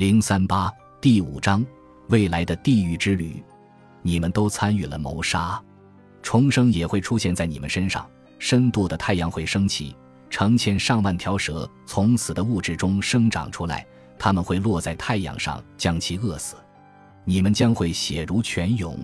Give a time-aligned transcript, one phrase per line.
[0.00, 1.62] 零三八第五章
[2.08, 3.44] 未来的地狱之旅，
[4.00, 5.62] 你们都参与了谋杀，
[6.22, 8.08] 重生也会出现在你们身上。
[8.38, 9.94] 深度的太阳会升起，
[10.30, 13.86] 成千上万条蛇从死的物质中生长出来，
[14.18, 16.56] 它们会落在太阳上，将其饿死。
[17.26, 18.98] 你们将会血如泉涌。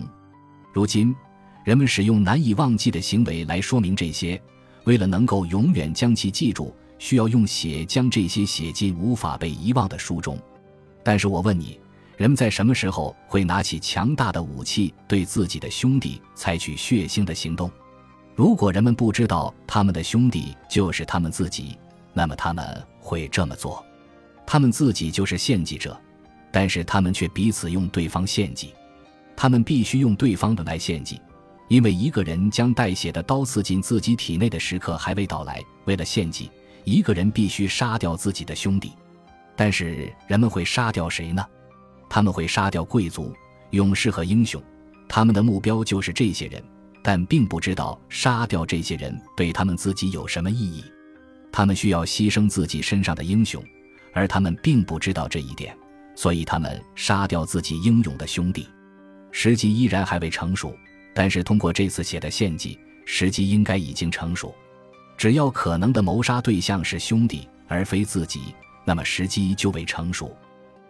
[0.73, 1.15] 如今，
[1.63, 4.41] 人们使用难以忘记的行为来说明这些。
[4.85, 10.35] 为了能够永远将其记住，需要用血将这些写进无法被遗忘的书中。
[11.07, 11.79] 但是我问你，
[12.17, 17.71] 人们在什么时候会拿起强大的武器对自己的兄弟采取血腥的行动？
[18.35, 21.77] 如果人们不知道他们的兄弟就是他们自己，
[22.11, 23.81] 那么他们会这么做。
[24.45, 25.97] 他们自己就是献祭者，
[26.51, 28.73] 但是他们却彼此用对方献祭。
[29.33, 31.21] 他们必须用对方的来献祭，
[31.69, 35.63] 因为一个人将带血的刀刺进自己体内的时刻还未到来。
[35.85, 36.51] 为了献祭，
[36.83, 38.91] 一个人必须杀掉自己的兄弟。
[39.57, 41.45] 但是人们会杀掉谁呢？
[42.07, 43.33] 他们会杀掉贵族、
[43.71, 44.63] 勇士和英雄，
[45.09, 46.63] 他们的目标就是这些人，
[47.03, 50.85] 但并不知道杀掉这些人对他们自己有什么意义。
[51.51, 53.61] 他们需要牺牲自己身上的英雄，
[54.13, 55.75] 而他们并不知道这一点，
[56.15, 58.67] 所以他们杀掉自己英勇的兄弟。
[59.31, 60.73] 时机依然还未成熟，
[61.15, 64.53] 但是通过这次血的献祭，时机应该已经成熟。
[65.17, 68.53] 只要可能的谋杀对象是兄弟，而非自己。
[68.87, 70.33] 那么时机就未成熟，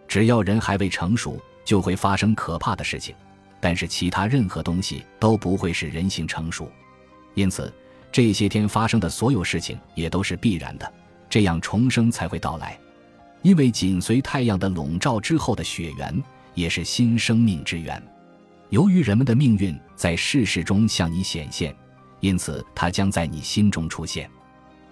[0.06, 3.12] 只要人还未成熟，就会发生可怕的事情。
[3.58, 6.70] 但是其他任何东西都不会使人性成熟，
[7.34, 7.74] 因此
[8.12, 10.92] 这些天发生的所有事情也都是必然的，
[11.28, 12.78] 这样重生才会到来。
[13.42, 16.22] 因为紧随太阳的笼罩之后的雪原，
[16.54, 18.00] 也是新生命之源。
[18.70, 21.74] 由于人们的命运在世事中向你显现，
[22.20, 24.30] 因此它将在你心中出现。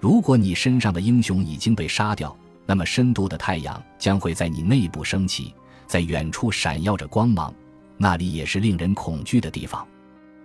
[0.01, 5.55] 如果你身上的英雄已经被杀掉，那么深度的太阳将会在你内部升起，
[5.87, 7.55] 在远处闪耀着光芒，
[7.97, 9.87] 那里也是令人恐惧的地方。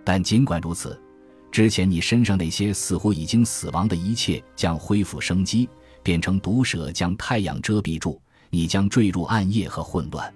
[0.04, 1.00] 但尽管如此，
[1.50, 5.68] 之前你身上那些似乎已经死亡的一切将恢复生机，
[6.02, 10.32] 变成毒蛇将太阳遮蔽住，你将坠入暗夜和混乱。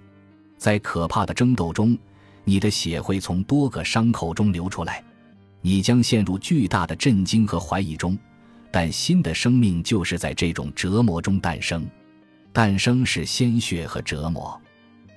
[0.57, 1.97] 在可怕的争斗中，
[2.43, 5.03] 你的血会从多个伤口中流出来，
[5.61, 8.17] 你将陷入巨大的震惊和怀疑中。
[8.79, 11.83] 但新的生命就是在这种折磨中诞生，
[12.53, 14.55] 诞生是鲜血和折磨。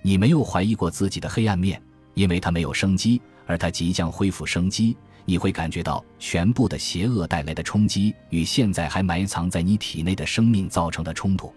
[0.01, 1.79] 你没有怀疑过自己的黑暗面，
[2.15, 4.97] 因为它没有生机，而它即将恢复生机。
[5.27, 11.53] 你会感觉到全部的邪恶带来的冲击与现在还埋藏在你体内的生命造成的冲突，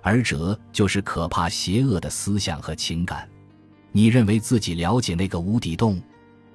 [0.00, 3.28] 而这就是可怕邪恶的思想和情感。
[3.92, 6.02] 你认为自己了解那个无底洞？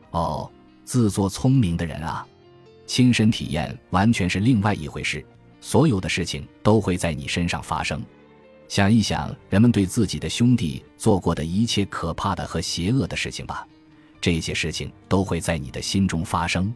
[0.10, 0.52] 哦，
[0.84, 2.26] 自作聪明的人啊！
[2.90, 5.24] 亲身体验完全是另外一回事，
[5.62, 8.04] 所有的事情都会在你身上发生。
[8.68, 13.64] 想一想，人们对自己的兄弟做过的一切可怕的和邪恶的事情吧，
[14.20, 16.74] 这些事情都会在你的心中发生。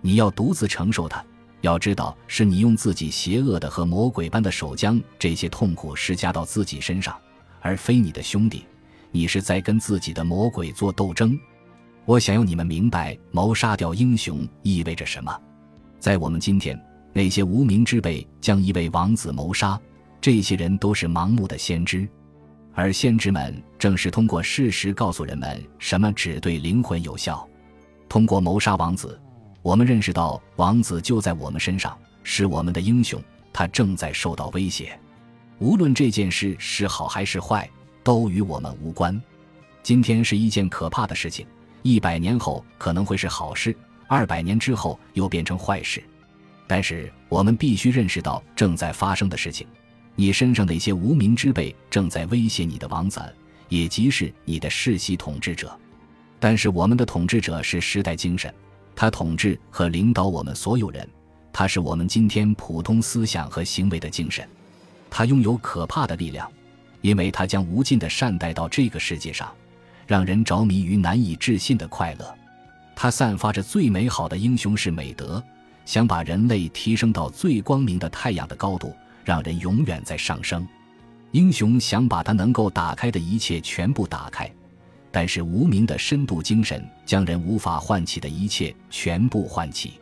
[0.00, 1.24] 你要独自承受它，
[1.60, 7.16] 要知道是你用自己邪恶的和魔鬼般的手将这些痛苦施加到自己身上，
[7.60, 8.64] 而非你的兄弟。
[9.12, 11.38] 你是在跟自己的魔鬼做斗争。
[12.06, 15.34] 我想要你们明白，谋杀掉英雄意味着什么。
[15.98, 16.78] 在我们今天，
[17.14, 19.80] 那些无名之辈将一位王子谋杀，
[20.20, 22.06] 这些人都是盲目的先知，
[22.74, 27.48] 而先知们正是通过事实告诉人们什么只对灵魂有效。
[28.06, 29.18] 通过谋杀王子，
[29.62, 33.18] 我们认识到王子就在我们身上，是我们的英雄，
[33.50, 34.98] 他正在受到威胁。
[35.58, 37.66] 无论这件事是好还是坏，
[38.02, 39.18] 都与我们无关。
[39.82, 41.46] 今天是一件可怕的事情。
[41.86, 43.76] 一百年后可能会是好事，
[44.08, 46.02] 二百年之后又变成坏事。
[46.66, 49.66] 但是我们必须认识到正在发生的事情：
[50.14, 53.20] 你身上的一些无名之辈正在威胁你的王子，
[53.68, 55.78] 也即是你的世袭统治者。
[56.40, 58.52] 但是我们的统治者是时代精神，
[58.96, 61.06] 他统治和领导我们所有人，
[61.52, 64.48] 他是我们今天普通思想和行为的精神。
[65.10, 66.50] 他拥有可怕的力量，
[67.02, 69.54] 因为他将无尽的善带到这个世界上。
[70.06, 72.34] 让人着迷于难以置信的快乐，
[72.94, 75.42] 它散发着最美好的英雄式美德，
[75.84, 80.66] 想把人类提升到最光明的太阳的高度，让人永远在上升。
[81.32, 84.48] 英雄想把他能够打开的一切全部打开，
[85.10, 89.94] 但是无名的深度精神将人无法唤起的一切全部唤起，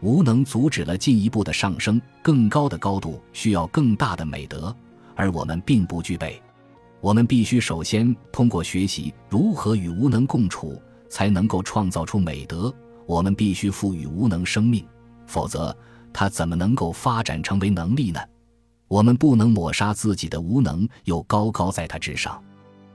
[0.00, 2.00] 无能阻止了进一步的上升。
[2.22, 4.74] 更高的高度需要更大的美德，
[5.14, 6.42] 而我们并不具备。
[7.04, 10.80] 我们必须首先通过学习如何与无能共处，
[11.10, 12.74] 才能够创造出美德。
[13.04, 14.82] 我们必须赋予无能生命，
[15.26, 15.76] 否则
[16.14, 18.18] 它怎么能够发展成为能力呢？
[18.88, 22.42] 我们不能抹杀自己的无能，又高高在他之上。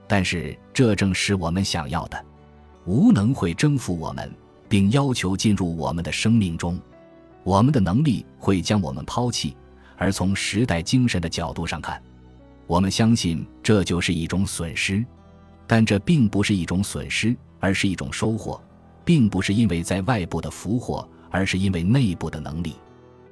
[0.07, 2.19] 但是这正是我们想要的。
[2.85, 4.27] 无能会征服我们，
[4.67, 6.79] 并要求进入我们的生命中。
[7.43, 9.55] 我们的能力会将我们抛弃。
[9.97, 12.01] 而从时代精神的角度上看，
[12.69, 15.03] 我们相信这就是一种损失。
[15.65, 18.61] 但这并不是一种损失，而是一种收获。
[19.03, 22.75] 并不是因为在外部的俘获，而是因为内部的能力。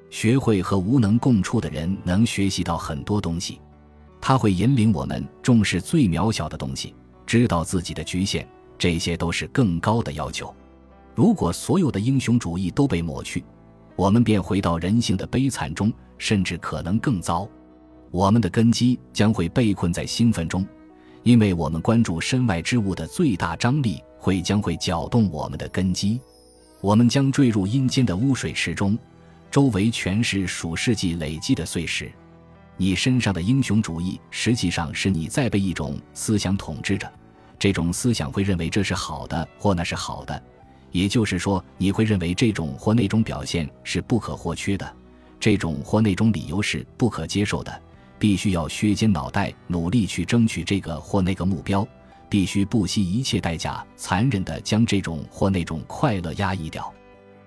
[0.09, 3.61] 学会和无能共处的人，能学习到很多东西。
[4.19, 6.95] 他会引领我们重视最渺小的东西，
[7.27, 8.47] 知道自己的局限。
[8.75, 10.51] 这些都是更高的要求。
[11.13, 13.45] 如果所有的英雄主义都被抹去，
[13.95, 17.47] 我们便回到人性的悲惨中，甚至可能更糟。
[18.11, 20.65] 我们的根基将会被困在兴奋中，
[21.23, 24.01] 因为我们关注身外之物的最大张力。
[24.19, 26.19] 会将会搅动我们的根基，
[26.81, 28.97] 我们将坠入阴间的污水池中，
[29.49, 32.11] 周围全是数世纪累积的碎石。
[32.75, 37.09] 你身上的英雄主义，实际上是你在被一种思想统治着。
[37.57, 40.43] 这种思想会认为这是好的，或那是好的。
[40.91, 44.95] 也就是说，你会认为这种或那种表现是不可或缺的，
[45.39, 47.81] 这种或那种理由是不可接受的，
[48.19, 51.87] 必须要削尖脑袋努力去争取这个或那个目标。
[52.29, 56.93] 必须不惜一切代价，残忍地将这种或那种快乐压抑掉，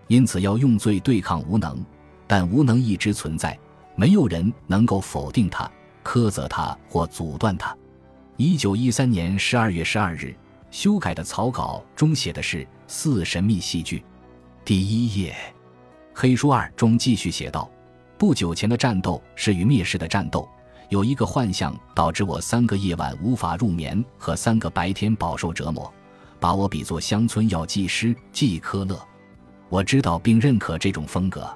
[0.07, 1.85] 因此要用罪对抗无能。
[2.27, 3.59] 但无能一直存在，
[3.95, 5.71] 没有人能够否定它、
[6.03, 7.77] 苛责它或阻断它。
[8.39, 10.35] 一九一三年十二月十二日，
[10.71, 14.03] 修改的草稿中写的是四神秘戏剧。
[14.65, 15.37] 第一页，
[16.15, 17.71] 黑书二中继续写道：
[18.17, 20.49] 不久前的战斗是与灭世的战斗。
[20.91, 25.91] 有一个幻象导致我三个夜晚无法入眠和三个白天饱受折磨，
[26.41, 29.01] 把我比作乡村药剂师季科勒。
[29.69, 31.49] 我知道并认可这种风格。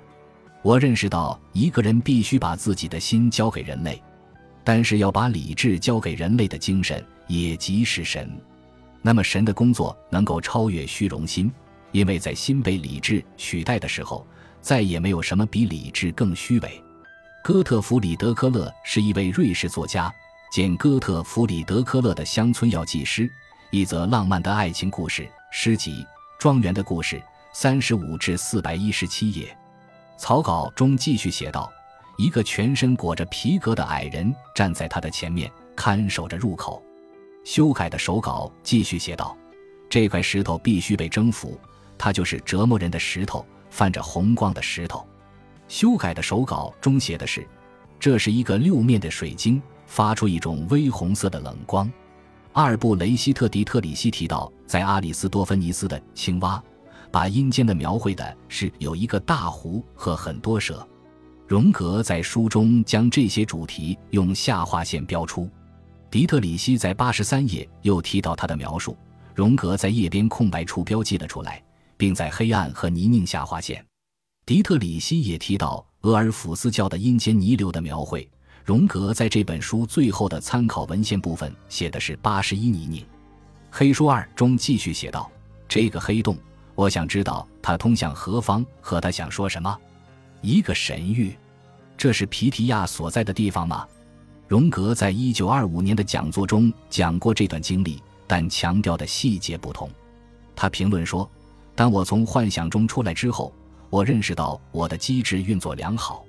[0.63, 4.01] 我认识到一个人必须把自己的心交给人类，
[4.63, 8.31] 但是要把理智交给人类的精神，也即是神。
[9.03, 11.51] 那么神的工作能够超越虚荣心，
[11.91, 14.25] 因为在心被理智取代的时候，
[14.61, 16.81] 再也没有什么比理智更虚伪。
[17.45, 20.11] 哥特弗里德科勒是一位瑞士作家，
[20.51, 23.31] 简哥特弗里德科勒的乡村药剂师，
[23.71, 26.03] 一则浪漫的爱情故事诗集
[26.39, 27.17] 《庄园的故事》，
[27.53, 29.55] 三十五至四百一十七页。
[30.17, 31.71] 草稿中继续写道：
[32.17, 36.83] 一个全身裹着皮革的矮人站在他的前面，看守着入口。
[37.45, 39.37] 修改的手稿继续写道：
[39.91, 41.61] 这块石头必须被征服，
[41.99, 45.07] 它就是折磨人的石头，泛着红光的石头。
[45.69, 47.47] 修改的手稿中写的是
[47.99, 51.91] ：“这是一个六面的水晶，发出一种微红色的冷光。”
[52.53, 56.57] 阿尔布雷希特·迪特里希提到，在阿里斯多芬尼斯的《青蛙》，
[57.11, 60.87] 把阴间的描绘的是有一个大湖和很多蛇。
[61.49, 65.51] 荣格在书中将这些主题用下划线标出。
[66.11, 68.97] 迪特里希在八十三页又提到他的描述，
[69.35, 71.61] 荣格在页边空白处标记了出来，
[71.97, 73.85] 并在黑暗和泥泞下划线。
[74.47, 78.29] 迪特里希也提到俄尔甫斯教的阴间泥流的描绘。
[78.63, 83.07] 荣格在这本书最后的参考文献部分写的是八十一泥泞。
[83.71, 85.31] 黑书二中继续写道
[85.67, 86.37] ：“这个黑洞，
[86.75, 89.75] 我想知道它通向何方和它想说什么。
[90.43, 91.35] 一个神域，
[91.97, 93.89] 这是皮提亚所在的地方吗？”
[94.47, 99.91] 荣格在一九二五年的讲座中讲过这段经历，但强调的细节不同。
[100.55, 101.29] 他评论说
[101.75, 103.51] ：“当我从幻想中出来之后。”
[103.91, 106.25] 我认识到我的机制运作良好，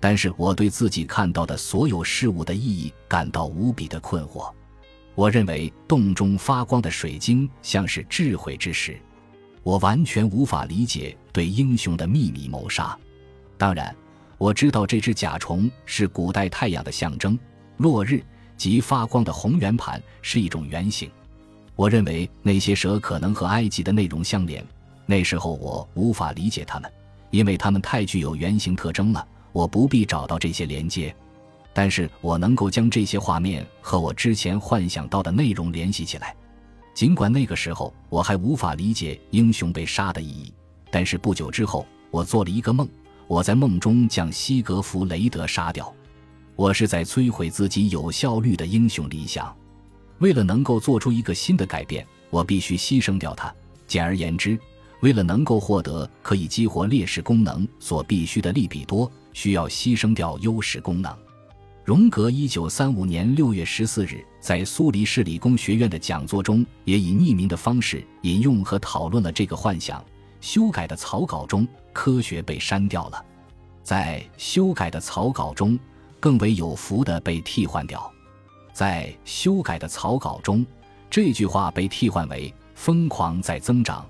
[0.00, 4.50] 但是我对自己看到的所有事物的意义感到无比的困惑。
[5.14, 8.98] 我认为洞中发光的水晶像是智慧之石，
[9.62, 12.98] 我完全无法理解对英雄的秘密谋杀。
[13.56, 13.94] 当然，
[14.38, 17.38] 我知道这只甲虫是古代太阳的象征，
[17.76, 18.24] 落日
[18.56, 21.10] 及发光的红圆盘是一种圆形。
[21.76, 24.64] 我认为那些蛇可能和埃及的内容相连。
[25.06, 26.90] 那时候我无法理解他们，
[27.30, 29.26] 因为他们太具有原型特征了。
[29.52, 31.14] 我不必找到这些连接，
[31.72, 36.34] 但是我能够将这些画面和我之前幻想到的内容联系起来。
[36.92, 40.52] 尽管那个时候我还无法理解英雄被杀的意义，
[40.90, 42.88] 但是不久之后我做了一个梦，
[43.28, 45.92] 我在梦中将西格弗雷德杀掉。
[46.56, 49.54] 我是在摧毁自己有效率的英雄理想。
[50.18, 53.54] 为了能够做出一个新的改变，我必须牺牲掉它。
[53.86, 54.58] 简而言之。
[55.04, 61.14] 为了能够获得可以激活劣势功能所必须的利比多，需要牺牲掉优势功能。
[61.84, 70.02] 荣格一九三五年六月十四日在苏黎世理工学院的讲座中，也以匿名的方式引用和讨论了这个幻想。
[70.40, 73.22] 修改的草稿中，科学被删掉了。
[73.82, 75.78] 在修改的草稿中，
[76.18, 78.10] 更为有福的被替换掉。
[78.72, 80.64] 在修改的草稿中，
[81.10, 84.02] 这句话被替换为“疯狂在增长”。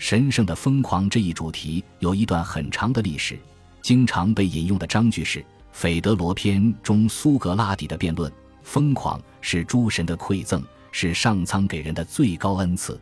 [0.00, 3.38] 神圣的疯狂这一主题有一段很长的历史，
[3.82, 5.40] 经常被引用的章句是
[5.72, 8.32] 《斐德罗篇》中苏格拉底的辩论
[8.64, 12.98] ：“疯狂是诸神的馈赠，是上苍给人的最高恩赐。”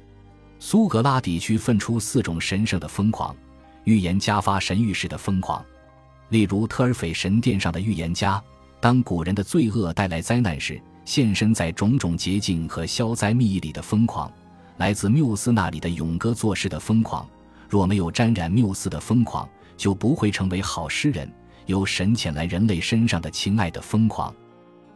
[0.59, 3.35] 苏格拉底区分出四种神圣的疯狂：
[3.85, 5.65] 预言家发神谕式的疯狂，
[6.31, 8.43] 例如特尔斐神殿上的预言家，
[8.81, 14.29] 当古人的罪恶带来灾难时，现身在种种捷径和消灾秘义里的疯狂。
[14.79, 17.29] 来自缪斯那里的勇哥做事的疯狂，
[17.69, 21.31] 若没有沾染缪斯的疯狂，就不会成为好诗人。
[21.67, 24.35] 由神潜来人类身上的情爱的疯狂，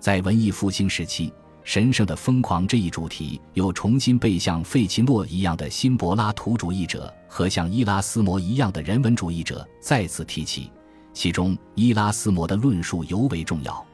[0.01, 1.31] 在文艺复兴时期，
[1.65, 10.71] 神圣的疯狂这一主题又重新被像费奇诺一样的新柏拉图主义者和像伊拉斯谟一样的人文主义者再次提起。
[11.12, 13.85] 其中，伊拉斯谟的论述尤为重要，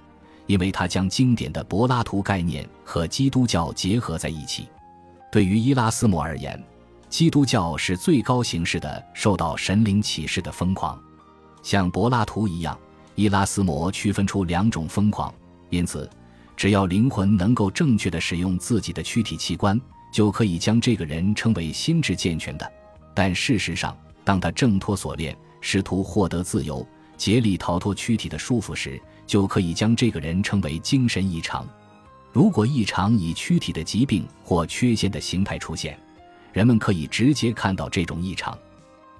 [0.47, 4.68] 因为他将经典的柏拉图概念和基督教结合在一起。
[5.30, 6.62] 对于伊拉斯谟而言，
[7.11, 10.99] 基督教是最高形式的受到神灵启示的疯狂。
[11.62, 12.78] 像柏拉图一样，
[13.14, 15.32] 伊拉斯谟区分出两种疯狂。
[15.70, 16.08] 因此，
[16.56, 19.78] 只要灵魂能够正确的使用自己的躯体器官，
[20.11, 22.73] 就可以将这个人称为心智健全的。
[23.14, 23.94] 但事实上，
[24.25, 26.87] 当他挣脱锁链，试图获得自由，
[27.18, 31.68] 竭力逃脱躯体的束缚时，就可以将这个人称为精神异常。
[32.32, 35.99] 如果异常以躯体的疾病或缺陷的形态出现，
[36.52, 38.56] 人们可以直接看到这种异常。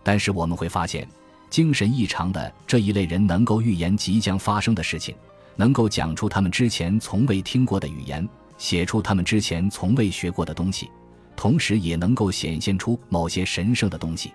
[0.03, 1.09] 但是我们会发现，
[1.51, 5.15] 精神异常的这一类人能够预言即将发生的事情，
[5.57, 8.27] 能够讲出他们之前从未听过的语言，
[8.59, 10.91] 写出他们之前从未学过的东西，
[11.35, 14.33] 同时也能够显现出某些神圣的东西。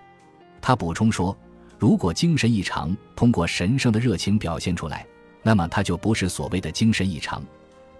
[0.60, 1.36] 他补充说，
[1.78, 5.06] 如果精神异常通过神圣的热情表现出来，
[5.42, 7.42] 那么他就不是所谓的精神异常。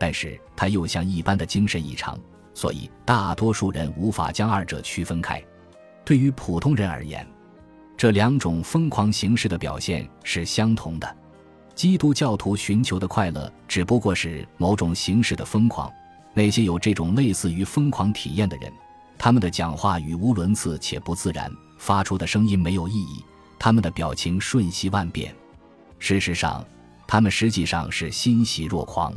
[0.04, 2.20] 但是他又像一般的精神异常，
[2.52, 5.42] 所以大多数人无法将二者区分开。
[6.04, 7.26] 对于普通人而言，
[7.96, 11.16] 这两种疯狂形式的表现是相同的。
[11.74, 15.90] 基督教徒寻求的快乐只不过是某种形式的疯狂。
[16.34, 18.70] 那些有这种类似于疯狂体验的人，
[19.16, 23.24] 他们的讲话语无伦次且不自然，发出的声音没有意义，
[23.58, 25.34] 他们的表情瞬息万变。
[25.98, 26.62] 事实上，
[27.06, 29.10] 他们实际上是欣喜若狂。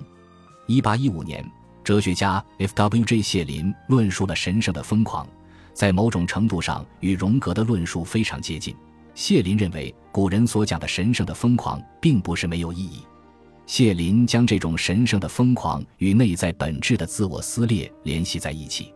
[0.67, 1.49] 一八一五年，
[1.81, 3.21] 哲学家 F.W.J.
[3.21, 5.25] 谢林论述了神圣的疯狂，
[5.73, 8.75] 在某种程度上与荣格的论述非常接近。
[9.15, 13.01] 谢林认为，古人所讲的神圣的疯狂并不是没有意义。
[13.65, 18.93] 谢林将这种神圣的疯狂与内在本质的自我撕裂联系在一起。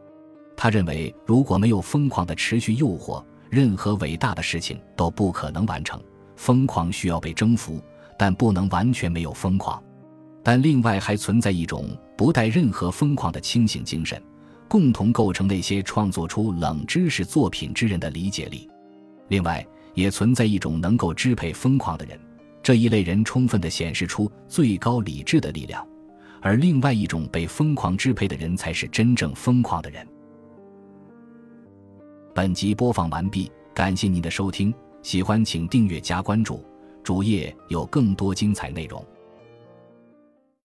[0.58, 5.98] 他认为，如果没有疯狂的持续诱惑，任何伟大的事情都不可能完成。
[6.36, 7.82] 疯狂需要被征服，
[8.18, 9.82] 但不能完全没有疯狂。
[10.44, 11.86] 但另外还存在一种
[12.18, 14.22] 不带任何疯狂的清醒精神，
[14.68, 18.70] 共同构成那些创作出冷知识作品之人的理解力。
[19.28, 22.20] 另外，也存在一种能够支配疯狂的人，
[22.64, 25.86] 这一类人充分地显示出最高理智的力量；
[26.42, 30.08] 而另外一种被疯狂支配的人，才是真正疯狂的人。
[32.34, 36.66] 本集播放完毕，感谢您的收听，喜欢请订阅加关注，
[37.04, 39.06] 主页有更多精彩内容。